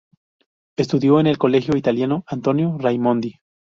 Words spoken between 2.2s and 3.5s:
Antonio Raimondi.